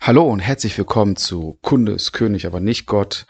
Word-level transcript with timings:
Hallo 0.00 0.28
und 0.28 0.40
herzlich 0.40 0.76
willkommen 0.78 1.16
zu 1.16 1.58
Kunde 1.62 1.92
ist 1.92 2.12
König, 2.12 2.46
aber 2.46 2.60
nicht 2.60 2.86
Gott, 2.86 3.26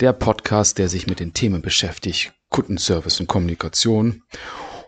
der 0.00 0.12
Podcast, 0.12 0.78
der 0.78 0.88
sich 0.88 1.06
mit 1.06 1.20
den 1.20 1.34
Themen 1.34 1.62
beschäftigt, 1.62 2.32
Kundenservice 2.48 3.20
und 3.20 3.26
Kommunikation. 3.26 4.22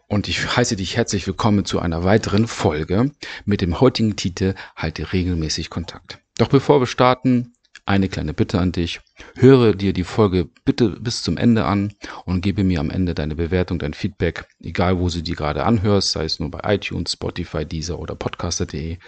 Und 0.09 0.29
ich 0.29 0.57
heiße 0.57 0.77
dich 0.77 0.97
herzlich 0.97 1.27
willkommen 1.27 1.65
zu 1.65 1.79
einer 1.79 2.05
weiteren 2.05 2.47
Folge 2.47 3.13
mit 3.45 3.61
dem 3.61 3.81
heutigen 3.81 4.17
Titel 4.17 4.55
Halte 4.75 5.13
regelmäßig 5.13 5.71
Kontakt. 5.71 6.19
Doch 6.39 6.49
bevor 6.49 6.81
wir 6.81 6.87
starten, 6.87 7.53
eine 7.85 8.09
kleine 8.09 8.33
Bitte 8.33 8.61
an 8.61 8.73
dich. 8.73 9.01
Höre 9.37 9.75
dir 9.75 9.93
die 9.93 10.05
Folge 10.05 10.49
bitte 10.65 10.91
bis 11.01 11.23
zum 11.23 11.37
Ende 11.37 11.65
an 11.65 11.93
und 12.25 12.41
gebe 12.41 12.65
mir 12.65 12.81
am 12.81 12.91
Ende 12.91 13.15
deine 13.15 13.35
Bewertung, 13.35 13.79
dein 13.79 13.95
Feedback, 13.95 14.47
egal 14.61 14.99
wo 14.99 15.09
du 15.09 15.23
die 15.23 15.35
gerade 15.35 15.65
anhörst, 15.65 16.13
sei 16.13 16.25
es 16.25 16.39
nur 16.39 16.51
bei 16.51 16.75
iTunes, 16.75 17.13
Spotify, 17.13 17.65
Deezer 17.65 17.99
oder 17.99 18.15
podcaster.de. 18.15 18.99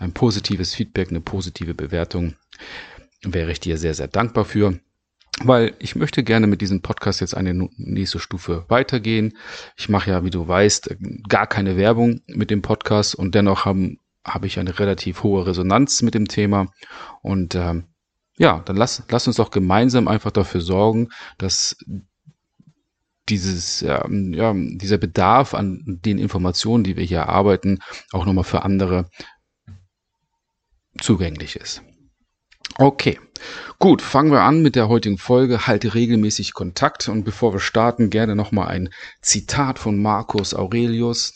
Ein 0.00 0.12
positives 0.12 0.74
Feedback, 0.74 1.10
eine 1.10 1.20
positive 1.20 1.74
Bewertung 1.74 2.34
wäre 3.22 3.52
ich 3.52 3.60
dir 3.60 3.78
sehr, 3.78 3.94
sehr 3.94 4.08
dankbar 4.08 4.44
für. 4.44 4.78
Weil 5.42 5.74
ich 5.78 5.96
möchte 5.96 6.24
gerne 6.24 6.46
mit 6.46 6.62
diesem 6.62 6.80
Podcast 6.80 7.20
jetzt 7.20 7.36
eine 7.36 7.68
nächste 7.76 8.18
Stufe 8.18 8.64
weitergehen. 8.68 9.36
Ich 9.76 9.90
mache 9.90 10.10
ja, 10.10 10.24
wie 10.24 10.30
du 10.30 10.48
weißt, 10.48 10.96
gar 11.28 11.46
keine 11.46 11.76
Werbung 11.76 12.22
mit 12.26 12.50
dem 12.50 12.62
Podcast 12.62 13.14
und 13.14 13.34
dennoch 13.34 13.66
habe 13.66 14.46
ich 14.46 14.58
eine 14.58 14.78
relativ 14.78 15.22
hohe 15.22 15.46
Resonanz 15.46 16.00
mit 16.00 16.14
dem 16.14 16.26
Thema 16.26 16.72
und 17.20 17.54
ähm, 17.54 17.84
ja, 18.38 18.60
dann 18.64 18.76
lass, 18.76 19.02
lass 19.08 19.26
uns 19.26 19.36
doch 19.36 19.50
gemeinsam 19.50 20.08
einfach 20.08 20.30
dafür 20.30 20.60
sorgen, 20.60 21.08
dass 21.38 21.76
dieses, 23.28 23.80
ja, 23.80 24.04
dieser 24.08 24.98
Bedarf 24.98 25.54
an 25.54 25.82
den 26.04 26.18
Informationen, 26.18 26.84
die 26.84 26.96
wir 26.96 27.04
hier 27.04 27.18
erarbeiten, 27.18 27.80
auch 28.12 28.24
nochmal 28.24 28.44
für 28.44 28.62
andere 28.62 29.10
zugänglich 31.00 31.56
ist. 31.56 31.82
Okay, 32.78 33.18
gut, 33.78 34.02
fangen 34.02 34.30
wir 34.30 34.42
an 34.42 34.62
mit 34.62 34.76
der 34.76 34.88
heutigen 34.88 35.18
Folge. 35.18 35.66
Halte 35.66 35.94
regelmäßig 35.94 36.52
Kontakt 36.52 37.08
und 37.08 37.24
bevor 37.24 37.54
wir 37.54 37.60
starten, 37.60 38.10
gerne 38.10 38.36
nochmal 38.36 38.68
ein 38.68 38.90
Zitat 39.22 39.78
von 39.78 40.00
Marcus 40.00 40.54
Aurelius, 40.54 41.34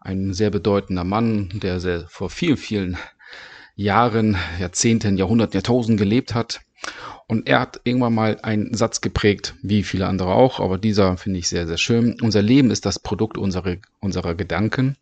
ein 0.00 0.34
sehr 0.34 0.50
bedeutender 0.50 1.04
Mann, 1.04 1.50
der 1.54 1.80
sehr 1.80 2.06
vor 2.08 2.30
vielen, 2.30 2.56
vielen 2.56 2.98
Jahren, 3.76 4.36
Jahrzehnten, 4.58 5.16
Jahrhunderten, 5.18 5.54
Jahrtausenden 5.54 5.98
gelebt 5.98 6.34
hat. 6.34 6.60
Und 7.28 7.48
er 7.48 7.60
hat 7.60 7.80
irgendwann 7.84 8.14
mal 8.14 8.38
einen 8.42 8.74
Satz 8.74 9.00
geprägt, 9.00 9.54
wie 9.62 9.82
viele 9.82 10.06
andere 10.06 10.32
auch, 10.32 10.60
aber 10.60 10.78
dieser 10.78 11.16
finde 11.16 11.40
ich 11.40 11.48
sehr, 11.48 11.66
sehr 11.66 11.78
schön. 11.78 12.16
Unser 12.20 12.42
Leben 12.42 12.70
ist 12.70 12.86
das 12.86 12.98
Produkt 12.98 13.36
unserer, 13.36 13.76
unserer 14.00 14.34
Gedanken. 14.34 14.96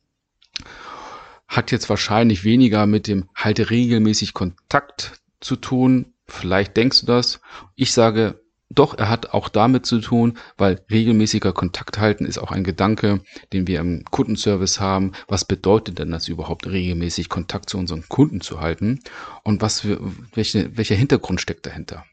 Hat 1.47 1.71
jetzt 1.71 1.89
wahrscheinlich 1.91 2.45
weniger 2.45 2.87
mit 2.87 3.07
dem 3.07 3.29
halte 3.35 3.71
regelmäßig 3.71 4.33
Kontakt 4.33 5.21
zu 5.41 5.57
tun. 5.57 6.15
Vielleicht 6.27 6.77
denkst 6.77 7.01
du 7.01 7.07
das. 7.07 7.41
Ich 7.77 7.93
sage, 7.93 8.41
doch, 8.71 8.97
er 8.97 9.09
hat 9.09 9.31
auch 9.35 9.49
damit 9.49 9.87
zu 9.87 10.01
tun, 10.01 10.39
weil 10.57 10.81
regelmäßiger 10.91 11.53
Kontakt 11.53 11.99
halten 11.99 12.25
ist 12.25 12.39
auch 12.39 12.51
ein 12.51 12.65
Gedanke, 12.65 13.21
den 13.53 13.67
wir 13.67 13.81
im 13.81 14.05
Kundenservice 14.05 14.81
haben. 14.81 15.13
Was 15.29 15.45
bedeutet 15.45 15.99
denn 15.99 16.11
das 16.11 16.29
überhaupt, 16.29 16.67
regelmäßig 16.67 17.29
Kontakt 17.29 17.69
zu 17.69 17.79
unseren 17.79 18.09
Kunden 18.09 18.41
zu 18.41 18.61
halten? 18.61 19.01
Und 19.43 19.61
was 19.61 19.81
für, 19.81 20.01
welche, 20.35 20.77
welcher 20.77 20.95
Hintergrund 20.95 21.41
steckt 21.41 21.67
dahinter? 21.67 22.05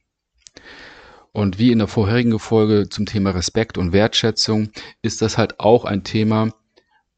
Und 1.32 1.58
wie 1.58 1.72
in 1.72 1.80
der 1.80 1.88
vorherigen 1.88 2.38
Folge 2.38 2.90
zum 2.90 3.06
Thema 3.06 3.32
Respekt 3.32 3.78
und 3.78 3.94
Wertschätzung 3.94 4.70
ist 5.02 5.22
das 5.22 5.38
halt 5.38 5.60
auch 5.62 5.86
ein 5.86 6.04
Thema 6.04 6.54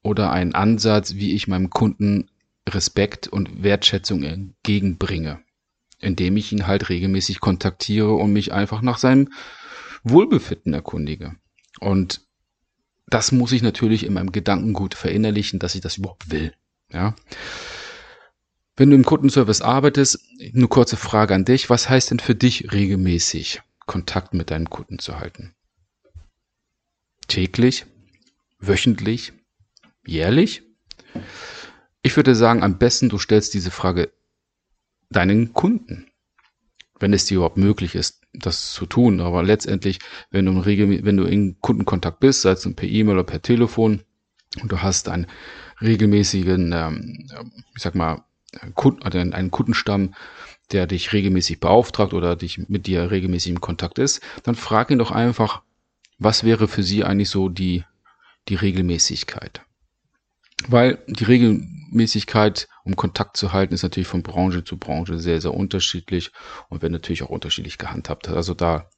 oder 0.04 0.32
ein 0.32 0.54
Ansatz, 0.54 1.16
wie 1.16 1.34
ich 1.34 1.48
meinem 1.48 1.72
Kunden 1.72 2.30
Respekt 2.70 3.28
und 3.28 3.64
Wertschätzung 3.64 4.24
entgegenbringe 4.24 5.40
indem 6.04 6.38
ich 6.38 6.52
ihn 6.52 6.68
halt 6.68 6.90
regelmäßig 6.90 7.40
kontaktiere 7.40 8.14
und 8.14 8.34
mich 8.34 8.52
einfach 8.54 8.82
nach 8.82 8.98
seinem 8.98 9.30
Wohlbefinden 10.04 10.74
erkundige. 10.74 11.36
Und 11.80 12.22
das 13.08 13.32
muss 13.32 13.52
ich 13.52 13.62
natürlich 13.62 14.06
in 14.06 14.14
meinem 14.14 14.32
Gedankengut 14.32 14.96
verinnerlichen, 14.96 15.60
dass 15.60 15.76
ich 15.76 15.82
das 15.82 15.98
überhaupt 15.98 16.32
will. 16.32 16.54
Ja. 16.92 17.16
Wenn 18.76 18.90
du 18.90 18.96
im 18.96 19.06
Kundenservice 19.06 19.62
arbeitest, 19.62 20.20
eine 20.54 20.68
kurze 20.68 20.98
Frage 20.98 21.36
an 21.36 21.46
dich. 21.46 21.70
Was 21.70 21.90
heißt 21.90 22.12
denn 22.12 22.20
für 22.20 22.36
dich 22.36 22.72
regelmäßig 22.72 23.62
Kontakt 23.86 24.34
mit 24.34 24.52
deinen 24.52 24.70
Kunden 24.70 25.00
zu 25.00 25.20
halten? 25.20 25.54
Täglich? 27.28 27.86
Wöchentlich? 28.60 29.34
Jährlich? 30.06 30.64
Ich 32.02 32.16
würde 32.16 32.36
sagen, 32.36 32.64
am 32.64 32.78
besten 32.78 33.10
du 33.10 33.20
stellst 33.20 33.54
diese 33.54 33.72
Frage 33.72 34.12
deinen 35.16 35.54
Kunden. 35.54 36.08
Wenn 37.00 37.14
es 37.14 37.26
dir 37.26 37.36
überhaupt 37.36 37.58
möglich 37.58 37.96
ist, 37.96 38.22
das 38.34 38.72
zu 38.72 38.86
tun. 38.86 39.20
Aber 39.20 39.44
letztendlich, 39.44 40.00
wenn 40.32 40.46
du, 40.46 40.62
in, 40.62 41.06
wenn 41.06 41.18
du 41.18 41.24
in 41.24 41.60
Kundenkontakt 41.60 42.20
bist, 42.20 42.42
sei 42.42 42.52
es 42.52 42.76
per 42.76 42.88
E-Mail 42.88 43.16
oder 43.16 43.24
per 43.24 43.42
Telefon, 43.42 44.02
und 44.62 44.72
du 44.72 44.82
hast 44.82 45.10
einen 45.10 45.28
regelmäßigen, 45.82 46.72
ähm, 46.74 47.28
ich 47.76 47.82
sag 47.82 47.96
mal, 47.96 48.24
Kunden, 48.76 49.34
einen 49.34 49.52
Kundenstamm, 49.52 50.14
der 50.72 50.88
dich 50.88 51.12
regelmäßig 51.12 51.60
beauftragt 51.60 52.14
oder 52.14 52.36
dich 52.36 52.70
mit 52.70 52.88
dir 52.88 53.10
regelmäßig 53.12 53.52
im 53.52 53.62
Kontakt 53.62 54.00
ist, 54.00 54.22
dann 54.44 54.56
frag 54.56 54.92
ihn 54.92 55.00
doch 55.00 55.12
einfach, 55.12 55.64
was 56.20 56.44
wäre 56.44 56.68
für 56.68 56.84
sie 56.84 57.04
eigentlich 57.04 57.30
so 57.30 57.50
die, 57.50 57.84
die 58.48 58.56
Regelmäßigkeit? 58.56 59.62
Weil 60.68 61.00
die 61.08 61.26
Regelmäßigkeit, 61.94 62.68
um 62.84 62.96
Kontakt 62.96 63.38
zu 63.38 63.54
halten, 63.54 63.74
ist 63.74 63.84
natürlich 63.84 64.08
von 64.08 64.24
Branche 64.24 64.64
zu 64.64 64.78
Branche 64.78 65.20
sehr, 65.20 65.40
sehr 65.40 65.54
unterschiedlich 65.54 66.32
und 66.70 66.82
wird 66.82 66.92
natürlich 66.92 67.24
auch 67.24 67.30
unterschiedlich 67.30 67.78
gehandhabt. 67.78 68.28
Also 68.30 68.54
da 68.54 68.90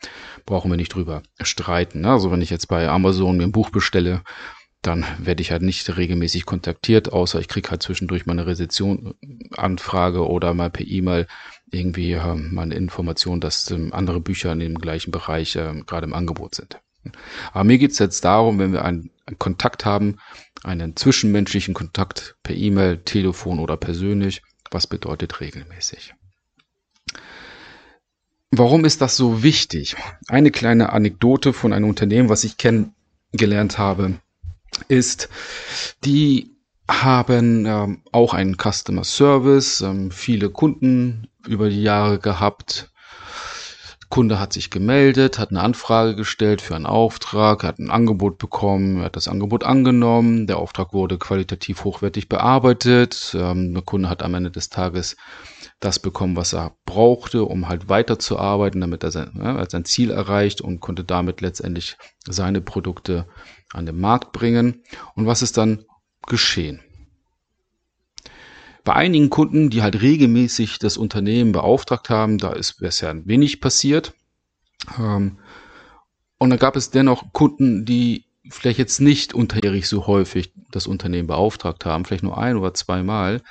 brauchen 0.45 0.71
wir 0.71 0.77
nicht 0.77 0.93
drüber 0.93 1.21
streiten. 1.41 2.01
Ne? 2.01 2.11
Also 2.11 2.31
wenn 2.31 2.41
ich 2.41 2.49
jetzt 2.49 2.67
bei 2.67 2.87
Amazon 2.87 3.37
mir 3.37 3.43
ein 3.43 3.51
Buch 3.51 3.69
bestelle, 3.69 4.23
dann 4.81 5.03
werde 5.17 5.41
ich 5.41 5.51
halt 5.51 5.63
nicht 5.63 5.97
regelmäßig 5.97 6.45
kontaktiert, 6.45 7.11
außer 7.11 7.39
ich 7.39 7.47
kriege 7.47 7.69
halt 7.71 7.81
zwischendurch 7.81 8.25
mal 8.25 8.33
eine 8.33 8.45
Rezension-Anfrage 8.45 10.27
oder 10.27 10.53
mal 10.53 10.69
per 10.69 10.85
E-Mail 10.85 11.27
irgendwie 11.71 12.13
äh, 12.13 12.35
mal 12.35 12.71
Information, 12.71 13.41
dass 13.41 13.69
ähm, 13.71 13.93
andere 13.93 14.21
Bücher 14.21 14.53
in 14.53 14.59
dem 14.59 14.77
gleichen 14.77 15.11
Bereich 15.11 15.55
äh, 15.55 15.81
gerade 15.87 16.05
im 16.05 16.13
Angebot 16.13 16.55
sind. 16.55 16.79
Aber 17.51 17.63
mir 17.63 17.77
geht 17.77 17.91
es 17.91 17.99
jetzt 17.99 18.23
darum, 18.25 18.59
wenn 18.59 18.73
wir 18.73 18.85
einen 18.85 19.09
Kontakt 19.37 19.85
haben, 19.85 20.19
einen 20.63 20.95
zwischenmenschlichen 20.95 21.73
Kontakt 21.73 22.35
per 22.43 22.55
E-Mail, 22.55 22.99
Telefon 22.99 23.59
oder 23.59 23.77
persönlich, 23.77 24.41
was 24.71 24.87
bedeutet 24.87 25.41
regelmäßig. 25.41 26.13
Warum 28.51 28.85
ist 28.85 29.01
das 29.01 29.17
so 29.17 29.43
wichtig? 29.43 29.95
Eine 30.27 30.51
kleine 30.51 30.93
Anekdote 30.93 31.53
von 31.53 31.73
einem 31.73 31.89
Unternehmen, 31.89 32.29
was 32.29 32.43
ich 32.43 32.57
kennengelernt 32.57 33.77
habe, 33.77 34.19
ist, 34.87 35.29
die 36.03 36.51
haben 36.89 37.65
ähm, 37.65 38.03
auch 38.11 38.33
einen 38.33 38.57
Customer 38.57 39.03
Service, 39.03 39.81
ähm, 39.81 40.11
viele 40.11 40.49
Kunden 40.49 41.27
über 41.47 41.69
die 41.69 41.81
Jahre 41.81 42.19
gehabt, 42.19 42.91
Kunde 44.09 44.39
hat 44.39 44.53
sich 44.53 44.69
gemeldet, 44.69 45.39
hat 45.39 45.49
eine 45.49 45.61
Anfrage 45.61 46.15
gestellt 46.15 46.61
für 46.61 46.75
einen 46.75 46.85
Auftrag, 46.85 47.63
hat 47.63 47.79
ein 47.79 47.89
Angebot 47.89 48.37
bekommen, 48.37 49.01
hat 49.01 49.15
das 49.15 49.27
Angebot 49.27 49.63
angenommen, 49.63 50.47
der 50.47 50.57
Auftrag 50.57 50.93
wurde 50.93 51.17
qualitativ 51.17 51.83
hochwertig 51.83 52.29
bearbeitet, 52.29 53.35
ähm, 53.37 53.73
der 53.73 53.83
Kunde 53.83 54.09
hat 54.09 54.23
am 54.23 54.33
Ende 54.33 54.51
des 54.51 54.69
Tages 54.69 55.15
das 55.79 55.99
bekommen, 55.99 56.35
was 56.35 56.53
er 56.53 56.75
brauchte, 56.85 57.43
um 57.43 57.67
halt 57.67 57.89
weiterzuarbeiten, 57.89 58.81
damit 58.81 59.03
er 59.03 59.11
sein, 59.11 59.31
ja, 59.41 59.69
sein 59.69 59.85
Ziel 59.85 60.11
erreicht 60.11 60.61
und 60.61 60.79
konnte 60.79 61.03
damit 61.03 61.41
letztendlich 61.41 61.97
seine 62.25 62.61
Produkte 62.61 63.27
an 63.73 63.85
den 63.85 63.99
Markt 63.99 64.31
bringen. 64.31 64.83
Und 65.15 65.25
was 65.25 65.41
ist 65.41 65.57
dann 65.57 65.83
geschehen? 66.27 66.81
Bei 68.85 68.93
einigen 68.93 69.31
Kunden, 69.31 69.71
die 69.71 69.81
halt 69.81 70.01
regelmäßig 70.01 70.77
das 70.77 70.95
Unternehmen 70.95 71.51
beauftragt 71.51 72.11
haben, 72.11 72.37
da 72.37 72.53
ist 72.53 72.79
bisher 72.79 73.25
wenig 73.25 73.59
passiert. 73.59 74.13
Ähm, 74.99 75.39
und 76.37 76.51
dann 76.51 76.59
gab 76.59 76.75
es 76.75 76.91
dennoch 76.91 77.33
Kunden, 77.33 77.83
die 77.85 78.25
vielleicht 78.47 78.77
jetzt 78.77 79.01
nicht 79.01 79.33
unterjährig 79.33 79.87
so 79.89 80.05
häufig 80.05 80.53
das 80.69 80.85
Unternehmen 80.85 81.27
beauftragt 81.27 81.83
haben, 81.83 82.05
vielleicht 82.05 82.21
nur 82.21 82.37
ein 82.37 82.57
oder 82.57 82.75
zweimal. 82.75 83.41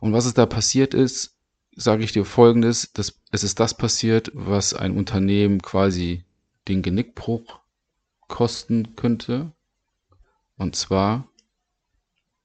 Und 0.00 0.14
was 0.14 0.24
es 0.24 0.32
da 0.32 0.46
passiert 0.46 0.94
ist, 0.94 1.36
sage 1.76 2.02
ich 2.02 2.12
dir 2.12 2.24
folgendes, 2.24 2.94
dass 2.94 3.20
es 3.30 3.44
ist 3.44 3.60
das 3.60 3.76
passiert, 3.76 4.30
was 4.32 4.72
ein 4.72 4.96
Unternehmen 4.96 5.60
quasi 5.60 6.24
den 6.66 6.80
Genickbruch 6.80 7.60
kosten 8.26 8.96
könnte. 8.96 9.52
Und 10.56 10.76
zwar, 10.76 11.28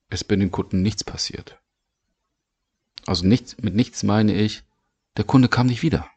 es 0.10 0.26
bei 0.26 0.36
den 0.36 0.52
Kunden 0.52 0.82
nichts 0.82 1.06
passiert. 1.06 1.58
Also 3.08 3.26
nichts, 3.26 3.58
mit 3.58 3.74
nichts 3.74 4.04
meine 4.04 4.34
ich, 4.34 4.64
der 5.16 5.24
Kunde 5.24 5.48
kam 5.48 5.68
nicht 5.68 5.82
wieder. 5.82 6.08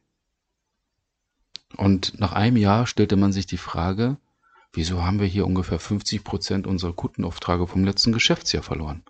Und 1.77 2.19
nach 2.19 2.33
einem 2.33 2.57
Jahr 2.57 2.87
stellte 2.87 3.17
man 3.17 3.33
sich 3.33 3.47
die 3.47 3.59
Frage, 3.59 4.19
wieso 4.73 5.05
haben 5.05 5.21
wir 5.21 5.27
hier 5.27 5.47
ungefähr 5.47 5.79
50 5.79 6.25
Prozent 6.25 6.67
unserer 6.67 6.93
Kundenaufträge 6.93 7.67
vom 7.69 7.85
letzten 7.85 8.13
Geschäftsjahr 8.13 8.65
verloren? 8.65 9.05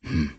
Hm. 0.00 0.32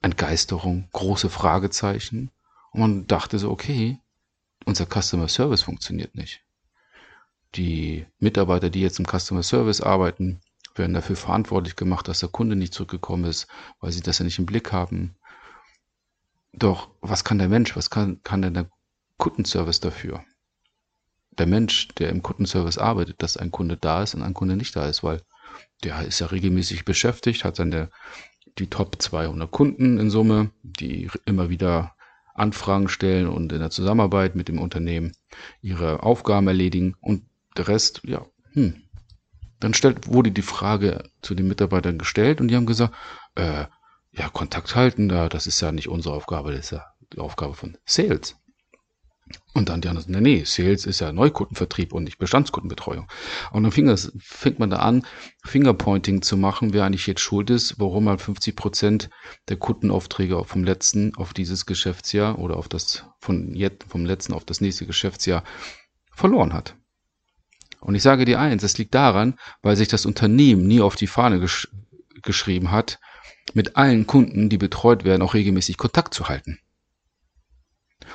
Entgeisterung, 0.00 0.88
große 0.92 1.28
Fragezeichen. 1.28 2.30
Und 2.72 2.80
man 2.80 3.06
dachte 3.06 3.38
so, 3.38 3.50
okay, 3.50 4.00
unser 4.64 4.86
Customer 4.86 5.28
Service 5.28 5.62
funktioniert 5.62 6.14
nicht. 6.14 6.42
Die 7.56 8.06
Mitarbeiter, 8.18 8.70
die 8.70 8.80
jetzt 8.80 8.98
im 8.98 9.06
Customer 9.06 9.42
Service 9.42 9.82
arbeiten, 9.82 10.40
werden 10.74 10.94
dafür 10.94 11.16
verantwortlich 11.16 11.76
gemacht, 11.76 12.08
dass 12.08 12.20
der 12.20 12.28
Kunde 12.28 12.56
nicht 12.56 12.74
zurückgekommen 12.74 13.24
ist, 13.24 13.46
weil 13.80 13.92
sie 13.92 14.00
das 14.00 14.18
ja 14.18 14.24
nicht 14.24 14.38
im 14.38 14.46
Blick 14.46 14.72
haben. 14.72 15.14
Doch 16.52 16.90
was 17.00 17.24
kann 17.24 17.38
der 17.38 17.48
Mensch, 17.48 17.76
was 17.76 17.90
kann, 17.90 18.22
kann 18.22 18.42
denn 18.42 18.54
der 18.54 18.70
Kundenservice 19.18 19.80
dafür? 19.80 20.24
Der 21.32 21.46
Mensch, 21.46 21.88
der 21.88 22.10
im 22.10 22.22
Kundenservice 22.22 22.78
arbeitet, 22.78 23.22
dass 23.22 23.36
ein 23.36 23.50
Kunde 23.50 23.76
da 23.76 24.02
ist 24.02 24.14
und 24.14 24.22
ein 24.22 24.34
Kunde 24.34 24.56
nicht 24.56 24.76
da 24.76 24.86
ist, 24.86 25.02
weil 25.02 25.22
der 25.82 26.02
ist 26.02 26.20
ja 26.20 26.28
regelmäßig 26.28 26.84
beschäftigt, 26.84 27.44
hat 27.44 27.56
seine 27.56 27.90
die 28.58 28.70
Top 28.70 29.02
200 29.02 29.50
Kunden 29.50 29.98
in 29.98 30.10
Summe, 30.10 30.50
die 30.62 31.10
immer 31.24 31.50
wieder 31.50 31.94
Anfragen 32.34 32.88
stellen 32.88 33.28
und 33.28 33.52
in 33.52 33.60
der 33.60 33.70
Zusammenarbeit 33.70 34.34
mit 34.34 34.48
dem 34.48 34.60
Unternehmen 34.60 35.12
ihre 35.60 36.02
Aufgaben 36.02 36.48
erledigen 36.48 36.94
und 37.00 37.24
der 37.56 37.68
Rest, 37.68 38.02
ja, 38.04 38.26
hm. 38.52 38.82
Dann 39.64 39.72
stellt, 39.72 40.12
wurde 40.12 40.30
die 40.30 40.42
Frage 40.42 41.08
zu 41.22 41.34
den 41.34 41.48
Mitarbeitern 41.48 41.96
gestellt 41.96 42.38
und 42.38 42.48
die 42.48 42.56
haben 42.56 42.66
gesagt, 42.66 42.94
äh, 43.34 43.64
ja, 44.12 44.28
Kontakt 44.28 44.76
halten, 44.76 45.08
das 45.08 45.46
ist 45.46 45.58
ja 45.62 45.72
nicht 45.72 45.88
unsere 45.88 46.14
Aufgabe, 46.14 46.50
das 46.50 46.66
ist 46.66 46.72
ja 46.72 46.84
die 47.14 47.18
Aufgabe 47.18 47.54
von 47.54 47.78
Sales. 47.86 48.36
Und 49.54 49.70
dann 49.70 49.80
die 49.80 49.88
anderen, 49.88 50.12
nee, 50.12 50.20
nee, 50.20 50.44
Sales 50.44 50.84
ist 50.84 51.00
ja 51.00 51.12
Neukundenvertrieb 51.12 51.94
und 51.94 52.04
nicht 52.04 52.18
Bestandskundenbetreuung. 52.18 53.08
Und 53.52 53.62
dann 53.62 53.72
fing 53.72 53.86
das, 53.86 54.12
fängt 54.18 54.58
man 54.58 54.68
da 54.68 54.80
an, 54.80 55.06
Fingerpointing 55.46 56.20
zu 56.20 56.36
machen, 56.36 56.74
wer 56.74 56.84
eigentlich 56.84 57.06
jetzt 57.06 57.22
schuld 57.22 57.48
ist, 57.48 57.80
warum 57.80 58.04
man 58.04 58.18
50 58.18 58.54
Prozent 58.54 59.08
der 59.48 59.56
Kundenaufträge 59.56 60.44
vom 60.44 60.64
letzten 60.64 61.14
auf 61.14 61.32
dieses 61.32 61.64
Geschäftsjahr 61.64 62.38
oder 62.38 62.58
auf 62.58 62.68
das, 62.68 63.06
von 63.18 63.54
jetzt, 63.54 63.84
vom 63.88 64.04
letzten 64.04 64.34
auf 64.34 64.44
das 64.44 64.60
nächste 64.60 64.84
Geschäftsjahr 64.84 65.42
verloren 66.12 66.52
hat. 66.52 66.76
Und 67.84 67.94
ich 67.94 68.02
sage 68.02 68.24
dir 68.24 68.40
eins, 68.40 68.62
es 68.62 68.78
liegt 68.78 68.94
daran, 68.94 69.34
weil 69.60 69.76
sich 69.76 69.88
das 69.88 70.06
Unternehmen 70.06 70.66
nie 70.66 70.80
auf 70.80 70.96
die 70.96 71.06
Fahne 71.06 71.38
gesch 71.38 71.68
geschrieben 72.22 72.70
hat, 72.70 72.98
mit 73.52 73.76
allen 73.76 74.06
Kunden, 74.06 74.48
die 74.48 74.56
betreut 74.56 75.04
werden, 75.04 75.20
auch 75.20 75.34
regelmäßig 75.34 75.76
Kontakt 75.76 76.14
zu 76.14 76.28
halten. 76.28 76.58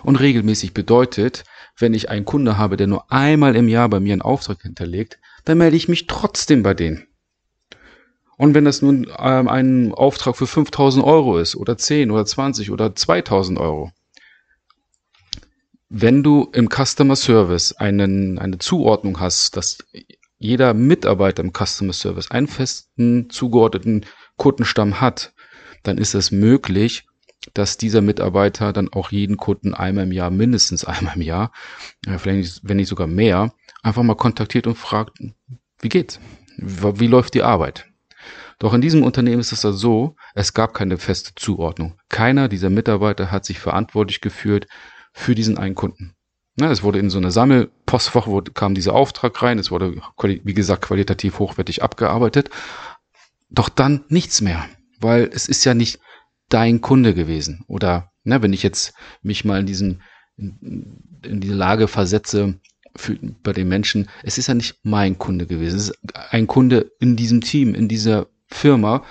Und 0.01 0.15
regelmäßig 0.15 0.73
bedeutet, 0.73 1.43
wenn 1.77 1.93
ich 1.93 2.09
einen 2.09 2.25
Kunde 2.25 2.57
habe, 2.57 2.75
der 2.75 2.87
nur 2.87 3.11
einmal 3.11 3.55
im 3.55 3.67
Jahr 3.67 3.87
bei 3.87 3.99
mir 3.99 4.13
einen 4.13 4.23
Auftrag 4.23 4.63
hinterlegt, 4.63 5.19
dann 5.45 5.59
melde 5.59 5.77
ich 5.77 5.87
mich 5.87 6.07
trotzdem 6.07 6.63
bei 6.63 6.73
denen. 6.73 7.05
Und 8.37 8.55
wenn 8.55 8.65
das 8.65 8.81
nun 8.81 9.05
ähm, 9.19 9.47
ein 9.47 9.93
Auftrag 9.93 10.35
für 10.35 10.47
5000 10.47 11.05
Euro 11.05 11.37
ist 11.37 11.55
oder 11.55 11.77
10 11.77 12.09
oder 12.09 12.25
20 12.25 12.71
oder 12.71 12.95
2000 12.95 13.59
Euro, 13.59 13.91
wenn 15.89 16.21
du 16.21 16.47
im 16.53 16.69
Customer 16.69 17.15
Service 17.15 17.73
einen, 17.73 18.37
eine 18.37 18.59
Zuordnung 18.59 19.19
hast, 19.19 19.57
dass 19.57 19.79
jeder 20.37 20.73
Mitarbeiter 20.73 21.43
im 21.43 21.51
Customer 21.51 21.93
Service 21.93 22.31
einen 22.31 22.47
festen 22.47 23.29
zugeordneten 23.29 24.05
Kundenstamm 24.37 25.01
hat, 25.01 25.33
dann 25.83 25.97
ist 25.97 26.13
es 26.13 26.31
möglich, 26.31 27.07
dass 27.53 27.77
dieser 27.77 28.01
Mitarbeiter 28.01 28.71
dann 28.71 28.89
auch 28.89 29.11
jeden 29.11 29.37
Kunden 29.37 29.73
einmal 29.73 30.05
im 30.05 30.11
Jahr, 30.11 30.29
mindestens 30.29 30.85
einmal 30.85 31.15
im 31.15 31.21
Jahr, 31.23 31.51
vielleicht 32.17 32.61
wenn 32.63 32.77
nicht 32.77 32.89
sogar 32.89 33.07
mehr, 33.07 33.53
einfach 33.81 34.03
mal 34.03 34.15
kontaktiert 34.15 34.67
und 34.67 34.77
fragt, 34.77 35.17
wie 35.81 35.89
geht's? 35.89 36.19
Wie 36.57 37.07
läuft 37.07 37.33
die 37.33 37.43
Arbeit? 37.43 37.87
Doch 38.59 38.73
in 38.73 38.81
diesem 38.81 39.03
Unternehmen 39.03 39.39
ist 39.39 39.53
es 39.53 39.63
also 39.63 39.77
so, 39.77 40.15
es 40.35 40.53
gab 40.53 40.73
keine 40.73 40.97
feste 40.97 41.33
Zuordnung. 41.35 41.97
Keiner 42.09 42.49
dieser 42.49 42.69
Mitarbeiter 42.69 43.31
hat 43.31 43.45
sich 43.45 43.59
verantwortlich 43.59 44.19
geführt 44.19 44.67
für 45.11 45.35
diesen 45.35 45.57
einen 45.57 45.75
Kunden. 45.75 46.15
Ja, 46.59 46.71
es 46.71 46.83
wurde 46.83 46.99
in 46.99 47.09
so 47.09 47.17
eine 47.17 47.31
Sammelpostfach 47.31 48.27
wurde, 48.27 48.51
kam 48.51 48.75
dieser 48.75 48.93
Auftrag 48.93 49.41
rein, 49.41 49.59
es 49.59 49.71
wurde, 49.71 50.01
wie 50.21 50.53
gesagt, 50.53 50.83
qualitativ 50.83 51.39
hochwertig 51.39 51.83
abgearbeitet. 51.83 52.49
Doch 53.49 53.69
dann 53.69 54.03
nichts 54.09 54.41
mehr, 54.41 54.65
weil 54.99 55.29
es 55.33 55.47
ist 55.47 55.63
ja 55.63 55.73
nicht 55.73 55.99
dein 56.49 56.81
Kunde 56.81 57.13
gewesen. 57.13 57.63
Oder 57.67 58.11
ne, 58.23 58.41
wenn 58.41 58.53
ich 58.53 58.63
jetzt 58.63 58.93
mich 59.21 59.45
mal 59.45 59.61
in 59.61 59.65
diesem 59.65 60.01
in, 60.39 61.21
in 61.23 61.39
diese 61.39 61.53
Lage 61.53 61.87
versetze 61.87 62.59
für, 62.95 63.17
bei 63.43 63.53
den 63.53 63.67
Menschen, 63.67 64.09
es 64.23 64.37
ist 64.37 64.47
ja 64.47 64.53
nicht 64.53 64.79
mein 64.83 65.17
Kunde 65.17 65.45
gewesen. 65.47 65.77
Es 65.77 65.89
ist 65.89 65.99
ein 66.31 66.47
Kunde 66.47 66.91
in 66.99 67.15
diesem 67.15 67.41
Team, 67.41 67.75
in 67.75 67.87
dieser 67.87 68.27
Firma, 68.47 69.03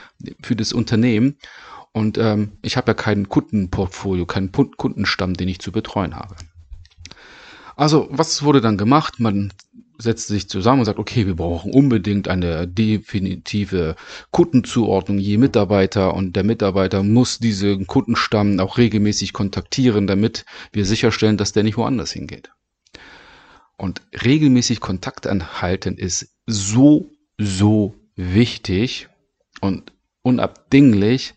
für 0.43 0.57
das 0.57 0.73
Unternehmen. 0.73 1.39
Und 1.99 2.17
ähm, 2.17 2.53
ich 2.63 2.77
habe 2.77 2.93
ja 2.93 2.95
kein 2.95 3.29
Kundenportfolio, 3.29 4.25
keinen 4.25 4.53
Kundenstamm, 4.53 5.35
den 5.35 5.49
ich 5.49 5.59
zu 5.59 5.73
betreuen 5.73 6.15
habe. 6.15 6.37
Also, 7.75 8.07
was 8.13 8.45
wurde 8.45 8.61
dann 8.61 8.77
gemacht? 8.77 9.19
Man 9.19 9.53
setzt 9.99 10.29
sich 10.29 10.49
zusammen 10.49 10.79
und 10.79 10.85
sagt, 10.85 11.01
okay, 11.01 11.27
wir 11.27 11.35
brauchen 11.35 11.73
unbedingt 11.73 12.29
eine 12.29 12.69
definitive 12.69 13.97
Kundenzuordnung 14.31 15.19
je 15.19 15.39
Mitarbeiter 15.39 16.15
und 16.15 16.37
der 16.37 16.45
Mitarbeiter 16.45 17.03
muss 17.03 17.41
diesen 17.41 17.89
Kundenstamm 17.89 18.61
auch 18.61 18.79
regelmäßig 18.79 19.33
kontaktieren, 19.33 20.07
damit 20.07 20.45
wir 20.71 20.85
sicherstellen, 20.85 21.37
dass 21.37 21.51
der 21.51 21.65
nicht 21.65 21.79
woanders 21.79 22.13
hingeht. 22.13 22.53
Und 23.77 24.03
regelmäßig 24.25 24.79
Kontakt 24.79 25.27
anhalten 25.27 25.99
ist 25.99 26.33
so, 26.47 27.11
so 27.39 27.97
wichtig 28.15 29.09
und 29.61 29.91
unabdinglich, 30.23 31.35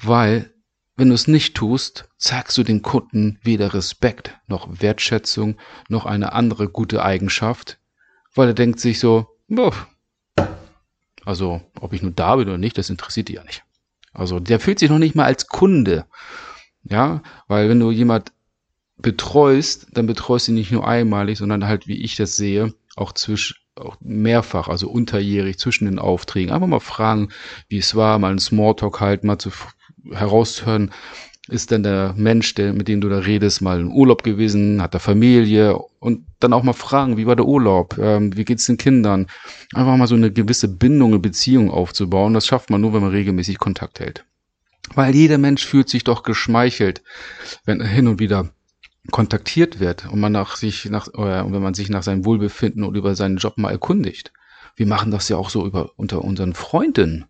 weil 0.00 0.52
wenn 0.96 1.08
du 1.08 1.14
es 1.14 1.28
nicht 1.28 1.54
tust, 1.54 2.08
zeigst 2.16 2.58
du 2.58 2.64
dem 2.64 2.82
Kunden 2.82 3.38
weder 3.42 3.72
Respekt 3.72 4.36
noch 4.48 4.80
Wertschätzung 4.80 5.56
noch 5.88 6.06
eine 6.06 6.32
andere 6.32 6.68
gute 6.68 7.04
Eigenschaft, 7.04 7.78
weil 8.34 8.48
er 8.48 8.54
denkt 8.54 8.80
sich 8.80 8.98
so, 8.98 9.28
boah, 9.46 9.72
also 11.24 11.60
ob 11.80 11.92
ich 11.92 12.02
nun 12.02 12.16
da 12.16 12.36
bin 12.36 12.48
oder 12.48 12.58
nicht, 12.58 12.78
das 12.78 12.90
interessiert 12.90 13.28
die 13.28 13.34
ja 13.34 13.44
nicht. 13.44 13.62
Also 14.12 14.40
der 14.40 14.58
fühlt 14.58 14.80
sich 14.80 14.90
noch 14.90 14.98
nicht 14.98 15.14
mal 15.14 15.26
als 15.26 15.46
Kunde. 15.46 16.06
Ja, 16.82 17.22
weil 17.46 17.68
wenn 17.68 17.78
du 17.78 17.90
jemand 17.90 18.32
betreust, 18.96 19.86
dann 19.92 20.06
betreust 20.06 20.48
du 20.48 20.52
ihn 20.52 20.56
nicht 20.56 20.72
nur 20.72 20.88
einmalig, 20.88 21.38
sondern 21.38 21.66
halt, 21.66 21.86
wie 21.86 22.02
ich 22.02 22.16
das 22.16 22.36
sehe, 22.36 22.74
auch 22.96 23.12
zwischen 23.12 23.56
auch 23.76 23.96
mehrfach, 24.00 24.68
also 24.68 24.88
unterjährig 24.90 25.58
zwischen 25.58 25.84
den 25.84 26.00
Aufträgen. 26.00 26.52
Einfach 26.52 26.66
mal 26.66 26.80
fragen, 26.80 27.28
wie 27.68 27.78
es 27.78 27.94
war, 27.94 28.18
mal 28.18 28.30
einen 28.30 28.40
Smalltalk 28.40 29.00
halten, 29.00 29.28
mal 29.28 29.38
zu 29.38 29.50
herauszuhören, 30.12 30.90
ist 31.48 31.70
denn 31.70 31.82
der 31.82 32.14
Mensch, 32.16 32.54
der, 32.54 32.74
mit 32.74 32.88
dem 32.88 33.00
du 33.00 33.08
da 33.08 33.18
redest, 33.18 33.62
mal 33.62 33.80
in 33.80 33.90
Urlaub 33.90 34.22
gewesen, 34.22 34.82
hat 34.82 34.94
er 34.94 35.00
Familie 35.00 35.78
und 35.98 36.26
dann 36.40 36.52
auch 36.52 36.62
mal 36.62 36.74
fragen, 36.74 37.16
wie 37.16 37.26
war 37.26 37.36
der 37.36 37.46
Urlaub, 37.46 37.96
ähm, 37.98 38.36
wie 38.36 38.44
geht's 38.44 38.66
den 38.66 38.76
Kindern? 38.76 39.26
Einfach 39.72 39.96
mal 39.96 40.06
so 40.06 40.14
eine 40.14 40.30
gewisse 40.30 40.68
Bindung, 40.68 41.12
eine 41.12 41.20
Beziehung 41.20 41.70
aufzubauen. 41.70 42.34
Das 42.34 42.46
schafft 42.46 42.68
man 42.70 42.80
nur, 42.80 42.92
wenn 42.92 43.00
man 43.00 43.10
regelmäßig 43.10 43.58
Kontakt 43.58 43.98
hält. 43.98 44.24
Weil 44.94 45.14
jeder 45.14 45.38
Mensch 45.38 45.66
fühlt 45.66 45.88
sich 45.88 46.04
doch 46.04 46.22
geschmeichelt, 46.22 47.02
wenn 47.64 47.80
er 47.80 47.88
hin 47.88 48.08
und 48.08 48.20
wieder 48.20 48.50
kontaktiert 49.10 49.80
wird 49.80 50.06
und 50.10 50.20
man 50.20 50.32
nach 50.32 50.56
sich 50.56 50.84
nach 50.90 51.08
oder 51.14 51.50
wenn 51.50 51.62
man 51.62 51.74
sich 51.74 51.88
nach 51.88 52.02
seinem 52.02 52.26
Wohlbefinden 52.26 52.84
und 52.84 52.94
über 52.94 53.14
seinen 53.14 53.38
Job 53.38 53.56
mal 53.56 53.70
erkundigt. 53.70 54.32
Wir 54.76 54.86
machen 54.86 55.10
das 55.10 55.28
ja 55.28 55.36
auch 55.36 55.50
so 55.50 55.66
über 55.66 55.90
unter 55.96 56.22
unseren 56.22 56.54
Freunden. 56.54 57.24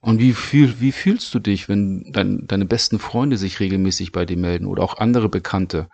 Und 0.00 0.18
wie, 0.18 0.32
fühl, 0.32 0.80
wie 0.80 0.92
fühlst 0.92 1.34
du 1.34 1.38
dich, 1.38 1.68
wenn 1.68 2.10
dein, 2.12 2.46
deine 2.46 2.64
besten 2.64 2.98
Freunde 2.98 3.36
sich 3.36 3.60
regelmäßig 3.60 4.12
bei 4.12 4.24
dir 4.24 4.38
melden 4.38 4.66
oder 4.66 4.82
auch 4.82 4.96
andere 4.96 5.28
Bekannte? 5.28 5.88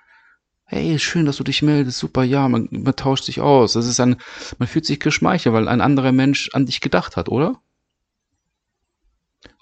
Hey, 0.64 0.98
schön, 0.98 1.26
dass 1.26 1.36
du 1.36 1.44
dich 1.44 1.62
meldest, 1.62 1.98
super, 1.98 2.24
ja, 2.24 2.48
man, 2.48 2.68
man 2.70 2.96
tauscht 2.96 3.24
sich 3.24 3.40
aus. 3.40 3.72
Das 3.72 3.86
ist 3.86 4.00
ein, 4.00 4.16
man 4.58 4.68
fühlt 4.68 4.86
sich 4.86 5.00
geschmeichelt, 5.00 5.54
weil 5.54 5.68
ein 5.68 5.80
anderer 5.80 6.12
Mensch 6.12 6.50
an 6.52 6.66
dich 6.66 6.80
gedacht 6.80 7.16
hat, 7.16 7.28
oder? 7.28 7.60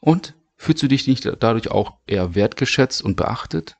Und 0.00 0.34
fühlst 0.56 0.82
du 0.82 0.88
dich 0.88 1.06
nicht 1.06 1.30
dadurch 1.40 1.70
auch 1.70 1.98
eher 2.06 2.34
wertgeschätzt 2.34 3.02
und 3.02 3.16
beachtet? 3.16 3.76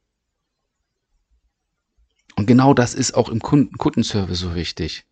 Und 2.37 2.47
genau 2.47 2.75
das 2.75 2.94
ist 2.94 3.14
auch 3.14 3.28
im 3.28 3.40
Kunden 3.40 3.76
Kundenservice 3.76 4.40
so 4.40 4.54
wichtig 4.54 5.04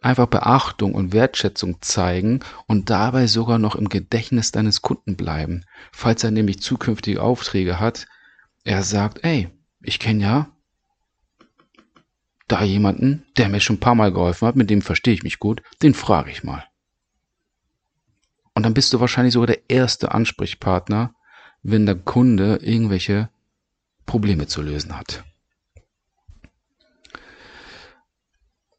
einfach 0.00 0.26
Beachtung 0.26 0.94
und 0.94 1.12
Wertschätzung 1.12 1.82
zeigen 1.82 2.40
und 2.66 2.90
dabei 2.90 3.26
sogar 3.26 3.58
noch 3.58 3.74
im 3.74 3.88
Gedächtnis 3.88 4.52
deines 4.52 4.82
Kunden 4.82 5.16
bleiben. 5.16 5.64
Falls 5.92 6.22
er 6.24 6.30
nämlich 6.30 6.60
zukünftige 6.60 7.22
Aufträge 7.22 7.80
hat, 7.80 8.06
er 8.64 8.82
sagt, 8.82 9.24
ey, 9.24 9.48
ich 9.82 9.98
kenne 9.98 10.22
ja 10.22 10.50
da 12.46 12.62
jemanden, 12.62 13.26
der 13.36 13.48
mir 13.48 13.60
schon 13.60 13.76
ein 13.76 13.80
paar 13.80 13.94
Mal 13.94 14.12
geholfen 14.12 14.48
hat, 14.48 14.56
mit 14.56 14.70
dem 14.70 14.82
verstehe 14.82 15.14
ich 15.14 15.22
mich 15.22 15.38
gut, 15.38 15.62
den 15.82 15.94
frage 15.94 16.30
ich 16.30 16.42
mal. 16.42 16.64
Und 18.54 18.62
dann 18.64 18.74
bist 18.74 18.92
du 18.92 19.00
wahrscheinlich 19.00 19.34
sogar 19.34 19.46
der 19.46 19.70
erste 19.70 20.12
Ansprechpartner, 20.12 21.14
wenn 21.62 21.86
der 21.86 21.94
Kunde 21.94 22.58
irgendwelche 22.62 23.28
Probleme 24.06 24.46
zu 24.46 24.62
lösen 24.62 24.96
hat. 24.96 25.24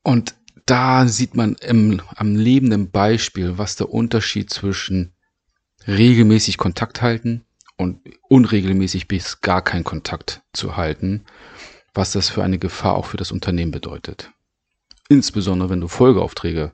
Und 0.01 0.35
da 0.69 1.07
sieht 1.07 1.35
man 1.35 1.55
im, 1.55 2.01
am 2.15 2.35
lebenden 2.35 2.91
Beispiel, 2.91 3.57
was 3.57 3.75
der 3.75 3.89
Unterschied 3.89 4.51
zwischen 4.51 5.13
regelmäßig 5.87 6.57
Kontakt 6.57 7.01
halten 7.01 7.43
und 7.75 8.01
unregelmäßig 8.27 9.07
bis 9.07 9.41
gar 9.41 9.63
keinen 9.63 9.83
Kontakt 9.83 10.41
zu 10.53 10.77
halten, 10.77 11.25
was 11.93 12.11
das 12.11 12.29
für 12.29 12.43
eine 12.43 12.59
Gefahr 12.59 12.95
auch 12.95 13.05
für 13.05 13.17
das 13.17 13.31
Unternehmen 13.31 13.71
bedeutet. 13.71 14.31
Insbesondere 15.07 15.69
wenn 15.69 15.81
du 15.81 15.87
Folgeaufträge 15.87 16.71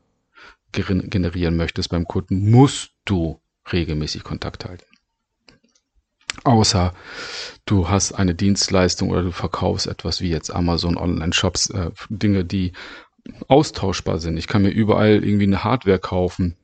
generieren 0.73 1.55
möchtest 1.55 1.89
beim 1.89 2.05
Kunden, 2.05 2.51
musst 2.51 2.91
du 3.05 3.39
regelmäßig 3.71 4.23
Kontakt 4.25 4.65
halten. 4.65 4.83
Außer 6.43 6.93
du 7.65 7.87
hast 7.89 8.11
eine 8.11 8.35
Dienstleistung 8.35 9.09
oder 9.09 9.23
du 9.23 9.31
verkaufst 9.31 9.87
etwas 9.87 10.19
wie 10.19 10.29
jetzt 10.29 10.53
Amazon 10.53 10.97
Online-Shops, 10.97 11.69
äh, 11.69 11.91
Dinge, 12.09 12.43
die 12.43 12.73
austauschbar 13.47 14.19
sind. 14.19 14.37
Ich 14.37 14.47
kann 14.47 14.61
mir 14.61 14.69
überall 14.69 15.23
irgendwie 15.23 15.45
eine 15.45 15.63
Hardware 15.63 15.99
kaufen, 15.99 16.55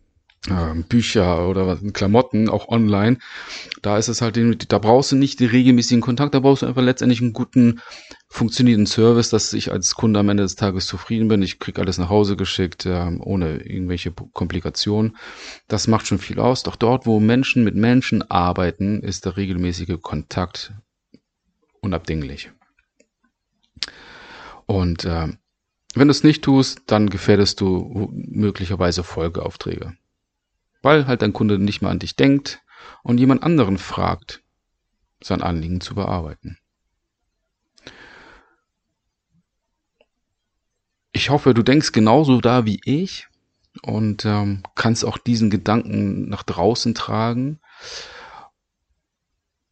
äh, 0.48 0.74
Bücher 0.90 1.48
oder 1.48 1.78
Klamotten, 1.94 2.50
auch 2.50 2.68
online. 2.68 3.18
Da 3.82 3.98
ist 3.98 4.08
es 4.08 4.22
halt, 4.22 4.38
da 4.72 4.80
brauchst 4.80 5.12
du 5.12 5.16
nicht 5.16 5.40
den 5.40 5.50
regelmäßigen 5.50 6.02
Kontakt, 6.02 6.34
da 6.34 6.40
brauchst 6.40 6.64
du 6.64 6.68
einfach 6.68 6.82
letztendlich 6.82 7.22
einen 7.22 7.34
guten, 7.34 7.82
funktionierenden 8.30 8.88
Service, 8.88 9.30
dass 9.30 9.54
ich 9.54 9.72
als 9.72 9.96
Kunde 9.96 10.20
am 10.20 10.30
Ende 10.30 10.44
des 10.44 10.56
Tages 10.56 10.88
zufrieden 10.88 11.28
bin. 11.28 11.42
Ich 11.42 11.60
krieg 11.60 11.78
alles 11.80 11.98
nach 11.98 12.10
Hause 12.10 12.36
geschickt, 12.38 12.86
äh, 12.86 13.18
ohne 13.20 13.58
irgendwelche 13.58 14.12
Komplikationen. 14.12 15.18
Das 15.68 15.88
macht 15.88 16.08
schon 16.08 16.20
viel 16.20 16.40
aus. 16.40 16.64
Doch 16.64 16.76
dort, 16.76 17.06
wo 17.06 17.20
Menschen 17.20 17.64
mit 17.64 17.76
Menschen 17.76 18.30
arbeiten, 18.30 19.02
ist 19.02 19.26
der 19.26 19.38
regelmäßige 19.38 20.02
Kontakt 20.02 20.74
unabdinglich. 21.82 22.52
Und 24.66 25.06
äh, 25.06 25.28
wenn 25.96 26.08
du 26.08 26.12
es 26.12 26.24
nicht 26.24 26.44
tust, 26.44 26.82
dann 26.88 27.10
gefährdest 27.10 27.60
du 27.62 28.10
möglicherweise 28.14 29.04
Folgeaufträge. 29.04 29.96
Weil 30.82 31.08
halt 31.08 31.22
dein 31.22 31.34
Kunde 31.34 31.60
nicht 31.60 31.82
mehr 31.82 31.92
an 31.92 32.00
dich 32.00 32.16
denkt 32.16 32.62
und 33.04 33.20
jemand 33.20 33.44
anderen 33.44 33.78
fragt, 33.78 34.42
sein 35.22 35.42
Anliegen 35.42 35.82
zu 35.82 35.96
bearbeiten. 35.96 36.58
Ich 41.12 41.30
hoffe, 41.30 41.54
du 41.54 41.62
denkst 41.62 41.92
genauso 41.92 42.40
da 42.42 42.66
wie 42.66 42.80
ich 42.86 43.28
und 43.84 44.26
ähm, 44.26 44.64
kannst 44.76 45.06
auch 45.06 45.18
diesen 45.18 45.50
Gedanken 45.50 46.30
nach 46.30 46.44
draußen 46.44 46.96
tragen, 46.96 47.60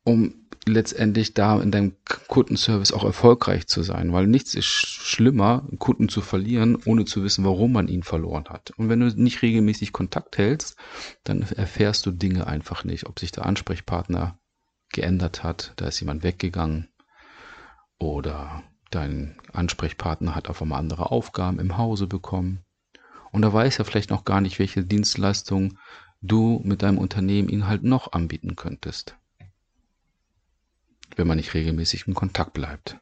um 0.03 0.38
letztendlich 0.71 1.33
da 1.33 1.61
in 1.61 1.71
deinem 1.71 1.95
Kundenservice 2.27 2.93
auch 2.93 3.03
erfolgreich 3.03 3.67
zu 3.67 3.83
sein, 3.83 4.13
weil 4.13 4.27
nichts 4.27 4.55
ist 4.55 4.65
schlimmer, 4.65 5.65
einen 5.67 5.79
Kunden 5.79 6.09
zu 6.09 6.21
verlieren, 6.21 6.77
ohne 6.85 7.05
zu 7.05 7.23
wissen, 7.23 7.45
warum 7.45 7.73
man 7.73 7.87
ihn 7.87 8.03
verloren 8.03 8.45
hat. 8.49 8.71
Und 8.77 8.89
wenn 8.89 8.99
du 8.99 9.07
nicht 9.07 9.41
regelmäßig 9.41 9.93
Kontakt 9.93 10.37
hältst, 10.37 10.77
dann 11.23 11.41
erfährst 11.41 12.05
du 12.05 12.11
Dinge 12.11 12.47
einfach 12.47 12.83
nicht, 12.83 13.05
ob 13.05 13.19
sich 13.19 13.31
der 13.31 13.45
Ansprechpartner 13.45 14.39
geändert 14.91 15.43
hat, 15.43 15.73
da 15.75 15.87
ist 15.87 15.99
jemand 15.99 16.23
weggegangen 16.23 16.89
oder 17.99 18.63
dein 18.89 19.35
Ansprechpartner 19.53 20.33
hat 20.33 20.49
auf 20.49 20.61
einmal 20.61 20.79
andere 20.79 21.11
Aufgaben 21.11 21.59
im 21.59 21.77
Hause 21.77 22.07
bekommen. 22.07 22.63
Und 23.31 23.43
da 23.43 23.53
weiß 23.53 23.77
er 23.77 23.85
vielleicht 23.85 24.09
noch 24.09 24.25
gar 24.25 24.41
nicht, 24.41 24.57
welche 24.57 24.83
Dienstleistung 24.83 25.77
du 26.21 26.59
mit 26.63 26.81
deinem 26.81 26.97
Unternehmen 26.97 27.49
ihn 27.49 27.67
halt 27.67 27.83
noch 27.83 28.13
anbieten 28.13 28.55
könntest 28.55 29.18
wenn 31.15 31.27
man 31.27 31.37
nicht 31.37 31.53
regelmäßig 31.53 32.07
in 32.07 32.13
Kontakt 32.13 32.53
bleibt. 32.53 32.97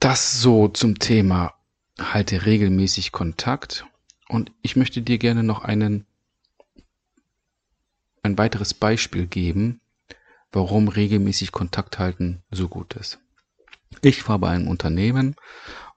Das 0.00 0.40
so 0.40 0.68
zum 0.68 0.98
Thema 0.98 1.54
halte 2.00 2.46
regelmäßig 2.46 3.10
Kontakt 3.10 3.84
und 4.28 4.52
ich 4.62 4.76
möchte 4.76 5.02
dir 5.02 5.18
gerne 5.18 5.42
noch 5.42 5.64
einen 5.64 6.06
ein 8.22 8.38
weiteres 8.38 8.74
Beispiel 8.74 9.26
geben, 9.26 9.80
warum 10.52 10.88
regelmäßig 10.88 11.52
Kontakt 11.52 11.98
halten 11.98 12.42
so 12.50 12.68
gut 12.68 12.94
ist. 12.94 13.18
Ich 14.02 14.28
war 14.28 14.38
bei 14.38 14.50
einem 14.50 14.68
Unternehmen 14.68 15.34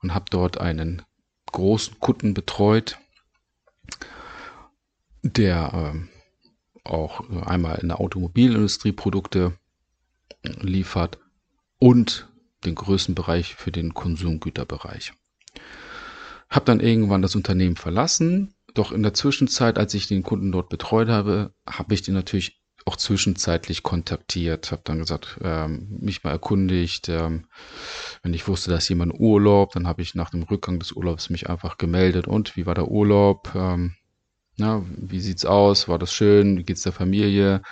und 0.00 0.14
habe 0.14 0.26
dort 0.30 0.58
einen 0.58 1.02
großen 1.52 2.00
Kunden 2.00 2.34
betreut, 2.34 2.98
der 5.22 5.94
äh, 5.94 6.88
auch 6.88 7.28
einmal 7.46 7.78
in 7.78 7.88
der 7.88 8.00
Automobilindustrie 8.00 8.92
Produkte 8.92 9.56
liefert 10.42 11.18
und 11.78 12.28
den 12.64 12.74
größten 12.74 13.14
Bereich 13.14 13.54
für 13.54 13.72
den 13.72 13.94
Konsumgüterbereich. 13.94 15.12
Hab 16.48 16.64
dann 16.66 16.80
irgendwann 16.80 17.22
das 17.22 17.34
Unternehmen 17.34 17.76
verlassen, 17.76 18.54
doch 18.74 18.92
in 18.92 19.02
der 19.02 19.14
Zwischenzeit, 19.14 19.78
als 19.78 19.94
ich 19.94 20.06
den 20.06 20.22
Kunden 20.22 20.52
dort 20.52 20.68
betreut 20.68 21.08
habe, 21.08 21.54
habe 21.66 21.94
ich 21.94 22.02
den 22.02 22.14
natürlich 22.14 22.62
auch 22.84 22.96
zwischenzeitlich 22.96 23.82
kontaktiert, 23.82 24.72
habe 24.72 24.82
dann 24.84 24.98
gesagt, 24.98 25.38
ähm, 25.42 25.98
mich 26.00 26.24
mal 26.24 26.30
erkundigt. 26.30 27.08
Ähm, 27.08 27.46
wenn 28.22 28.34
ich 28.34 28.48
wusste, 28.48 28.70
dass 28.70 28.88
jemand 28.88 29.14
Urlaub, 29.14 29.72
dann 29.72 29.86
habe 29.86 30.02
ich 30.02 30.14
nach 30.14 30.30
dem 30.30 30.42
Rückgang 30.42 30.80
des 30.80 30.92
Urlaubs 30.92 31.30
mich 31.30 31.48
einfach 31.48 31.78
gemeldet. 31.78 32.26
Und 32.26 32.56
wie 32.56 32.66
war 32.66 32.74
der 32.74 32.88
Urlaub? 32.88 33.52
Ähm, 33.54 33.94
na, 34.62 34.82
wie 34.96 35.20
sieht's 35.20 35.44
aus? 35.44 35.88
War 35.88 35.98
das 35.98 36.12
schön? 36.12 36.56
Wie 36.56 36.62
geht's 36.62 36.82
der 36.82 36.92
Familie? 36.92 37.62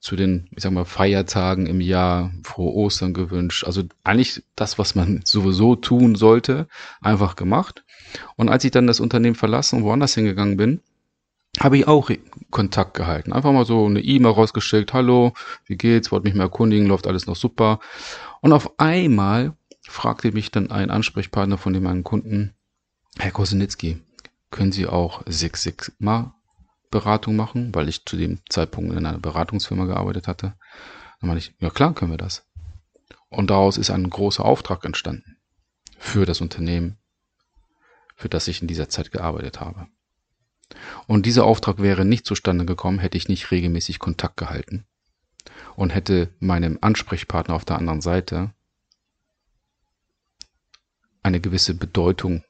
Zu 0.00 0.14
den, 0.14 0.48
ich 0.52 0.62
sag 0.62 0.72
mal, 0.72 0.84
Feiertagen 0.84 1.66
im 1.66 1.80
Jahr, 1.80 2.32
frohe 2.44 2.72
Ostern 2.72 3.12
gewünscht. 3.12 3.64
Also 3.64 3.82
eigentlich 4.04 4.44
das, 4.54 4.78
was 4.78 4.94
man 4.94 5.22
sowieso 5.24 5.74
tun 5.74 6.14
sollte, 6.14 6.68
einfach 7.00 7.34
gemacht. 7.34 7.84
Und 8.36 8.48
als 8.48 8.64
ich 8.64 8.70
dann 8.70 8.86
das 8.86 9.00
Unternehmen 9.00 9.34
verlassen 9.34 9.78
und 9.78 9.84
woanders 9.84 10.14
hingegangen 10.14 10.56
bin, 10.56 10.80
habe 11.58 11.76
ich 11.76 11.88
auch 11.88 12.10
Kontakt 12.50 12.94
gehalten. 12.94 13.32
Einfach 13.32 13.50
mal 13.50 13.64
so 13.64 13.86
eine 13.86 14.00
E-Mail 14.00 14.32
rausgeschickt. 14.32 14.92
Hallo, 14.92 15.32
wie 15.66 15.76
geht's? 15.76 16.12
Wollt 16.12 16.22
mich 16.22 16.34
mal 16.34 16.44
erkundigen, 16.44 16.86
läuft 16.86 17.08
alles 17.08 17.26
noch 17.26 17.36
super. 17.36 17.80
Und 18.40 18.52
auf 18.52 18.78
einmal 18.78 19.54
fragte 19.82 20.30
mich 20.30 20.52
dann 20.52 20.70
ein 20.70 20.90
Ansprechpartner 20.90 21.58
von 21.58 21.72
dem 21.72 21.82
meinen 21.82 22.04
Kunden, 22.04 22.54
Herr 23.18 23.32
Kosenitzki, 23.32 23.98
können 24.50 24.72
Sie 24.72 24.86
auch 24.86 25.22
Six 25.26 25.62
Sigma 25.62 26.34
Beratung 26.90 27.36
machen, 27.36 27.74
weil 27.74 27.88
ich 27.88 28.04
zu 28.06 28.16
dem 28.16 28.40
Zeitpunkt 28.48 28.92
in 28.92 29.04
einer 29.04 29.18
Beratungsfirma 29.18 29.84
gearbeitet 29.84 30.26
hatte. 30.26 30.54
Dann 31.20 31.28
meine 31.28 31.38
ich, 31.38 31.54
ja 31.58 31.70
klar 31.70 31.94
können 31.94 32.12
wir 32.12 32.18
das. 32.18 32.46
Und 33.28 33.50
daraus 33.50 33.76
ist 33.76 33.90
ein 33.90 34.08
großer 34.08 34.44
Auftrag 34.44 34.84
entstanden 34.84 35.36
für 35.98 36.24
das 36.24 36.40
Unternehmen, 36.40 36.98
für 38.16 38.28
das 38.28 38.48
ich 38.48 38.62
in 38.62 38.68
dieser 38.68 38.88
Zeit 38.88 39.10
gearbeitet 39.10 39.60
habe. 39.60 39.88
Und 41.06 41.26
dieser 41.26 41.44
Auftrag 41.44 41.78
wäre 41.82 42.04
nicht 42.04 42.26
zustande 42.26 42.64
gekommen, 42.64 42.98
hätte 42.98 43.18
ich 43.18 43.28
nicht 43.28 43.50
regelmäßig 43.50 43.98
Kontakt 43.98 44.36
gehalten 44.36 44.86
und 45.76 45.94
hätte 45.94 46.34
meinem 46.40 46.78
Ansprechpartner 46.80 47.54
auf 47.54 47.64
der 47.64 47.76
anderen 47.76 48.00
Seite 48.00 48.52
eine 51.22 51.40
gewisse 51.40 51.74
Bedeutung 51.74 52.44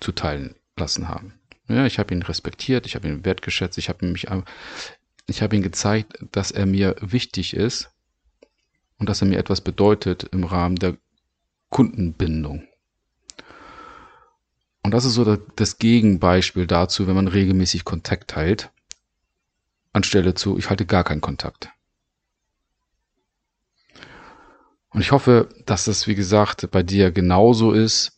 zuteilen 0.00 0.54
lassen 0.78 1.08
haben. 1.08 1.34
Ja, 1.68 1.84
ich 1.84 1.98
habe 1.98 2.14
ihn 2.14 2.22
respektiert, 2.22 2.86
ich 2.86 2.94
habe 2.94 3.08
ihn 3.08 3.24
wertgeschätzt, 3.24 3.76
ich 3.76 3.88
habe 3.88 4.06
mich, 4.06 4.26
ich 5.26 5.42
habe 5.42 5.56
ihm 5.56 5.62
gezeigt, 5.62 6.18
dass 6.32 6.50
er 6.50 6.64
mir 6.64 6.96
wichtig 7.00 7.54
ist 7.54 7.90
und 8.98 9.08
dass 9.08 9.20
er 9.20 9.28
mir 9.28 9.38
etwas 9.38 9.60
bedeutet 9.60 10.24
im 10.32 10.44
Rahmen 10.44 10.76
der 10.76 10.96
Kundenbindung. 11.68 12.66
Und 14.82 14.92
das 14.92 15.04
ist 15.04 15.14
so 15.14 15.36
das 15.36 15.78
Gegenbeispiel 15.78 16.66
dazu, 16.66 17.06
wenn 17.06 17.14
man 17.14 17.28
regelmäßig 17.28 17.84
Kontakt 17.84 18.30
teilt, 18.30 18.70
anstelle 19.92 20.32
zu, 20.34 20.56
ich 20.56 20.70
halte 20.70 20.86
gar 20.86 21.04
keinen 21.04 21.20
Kontakt. 21.20 21.68
Und 24.90 25.02
ich 25.02 25.12
hoffe, 25.12 25.50
dass 25.66 25.84
das, 25.84 26.06
wie 26.06 26.14
gesagt, 26.14 26.70
bei 26.70 26.82
dir 26.82 27.10
genauso 27.10 27.72
ist 27.72 28.17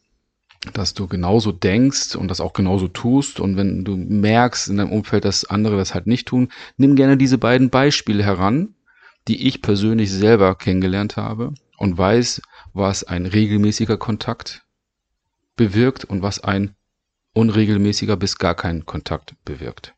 dass 0.72 0.94
du 0.94 1.06
genauso 1.06 1.52
denkst 1.52 2.16
und 2.16 2.28
das 2.28 2.40
auch 2.40 2.52
genauso 2.52 2.88
tust. 2.88 3.40
Und 3.40 3.56
wenn 3.56 3.84
du 3.84 3.96
merkst 3.96 4.68
in 4.68 4.76
deinem 4.76 4.92
Umfeld, 4.92 5.24
dass 5.24 5.44
andere 5.44 5.76
das 5.76 5.94
halt 5.94 6.06
nicht 6.06 6.28
tun, 6.28 6.50
nimm 6.76 6.96
gerne 6.96 7.16
diese 7.16 7.38
beiden 7.38 7.70
Beispiele 7.70 8.22
heran, 8.22 8.74
die 9.28 9.46
ich 9.46 9.62
persönlich 9.62 10.10
selber 10.12 10.54
kennengelernt 10.54 11.16
habe 11.16 11.54
und 11.78 11.96
weiß, 11.96 12.42
was 12.74 13.04
ein 13.04 13.26
regelmäßiger 13.26 13.96
Kontakt 13.96 14.64
bewirkt 15.56 16.04
und 16.04 16.22
was 16.22 16.44
ein 16.44 16.74
unregelmäßiger 17.32 18.16
bis 18.16 18.38
gar 18.38 18.54
kein 18.54 18.86
Kontakt 18.86 19.34
bewirkt. 19.44 19.94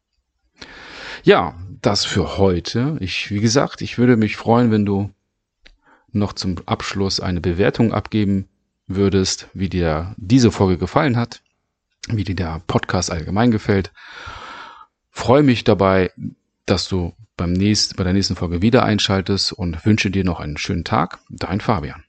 Ja, 1.25 1.57
das 1.81 2.05
für 2.05 2.37
heute. 2.39 2.97
Ich, 3.01 3.31
wie 3.31 3.41
gesagt, 3.41 3.81
ich 3.81 3.99
würde 3.99 4.17
mich 4.17 4.37
freuen, 4.37 4.71
wenn 4.71 4.85
du 4.85 5.11
noch 6.13 6.35
zum 6.35 6.57
Abschluss 6.67 7.21
eine 7.21 7.41
Bewertung 7.41 7.93
abgeben 7.93 8.49
würdest, 8.87 9.49
wie 9.55 9.69
dir 9.69 10.15
diese 10.17 10.51
Folge 10.51 10.79
gefallen 10.79 11.17
hat, 11.17 11.43
wie 12.09 12.25
dir 12.25 12.37
der 12.37 12.63
Podcast 12.67 13.11
allgemein 13.11 13.51
gefällt. 13.51 13.93
Freue 15.11 15.43
mich 15.43 15.65
dabei, 15.65 16.11
dass 16.67 16.89
du 16.89 17.15
beim 17.37 17.53
nächsten, 17.53 17.97
bei 17.97 18.05
der 18.05 18.13
nächsten 18.13 18.37
Folge 18.37 18.63
wieder 18.63 18.85
einschaltest 18.85 19.53
und 19.53 19.85
wünsche 19.85 20.11
dir 20.11 20.25
noch 20.25 20.41
einen 20.41 20.57
schönen 20.57 20.85
Tag. 20.85 21.19
Dein 21.29 21.61
Fabian. 21.61 22.05